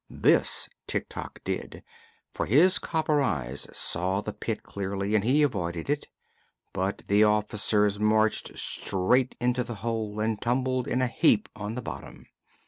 This 0.09 0.67
Tik 0.87 1.07
Tok 1.09 1.43
did, 1.43 1.83
for 2.31 2.47
his 2.47 2.79
copper 2.79 3.21
eyes 3.21 3.67
saw 3.71 4.19
the 4.21 4.33
pit 4.33 4.63
clearly 4.63 5.13
and 5.13 5.23
he 5.23 5.43
avoided 5.43 5.91
it; 5.91 6.07
but 6.73 7.03
the 7.05 7.23
officers 7.23 7.99
marched 7.99 8.57
straight 8.57 9.35
into 9.39 9.63
the 9.63 9.75
hole 9.85 10.19
and 10.19 10.41
tumbled 10.41 10.87
in 10.87 11.03
a 11.03 11.07
heap 11.07 11.47
on 11.55 11.75
the 11.75 11.83
bottom. 11.83 12.25